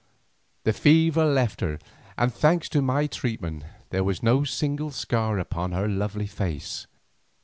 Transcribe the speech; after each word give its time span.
The 0.63 0.73
fever 0.73 1.23
left 1.25 1.61
her, 1.61 1.77
and 2.17 2.33
thanks 2.33 2.67
to 2.69 2.81
my 2.81 3.05
treatment, 3.05 3.65
there 3.91 4.03
was 4.03 4.23
no 4.23 4.43
single 4.43 4.89
scar 4.89 5.37
upon 5.37 5.73
her 5.73 5.87
lovely 5.87 6.25
face. 6.25 6.87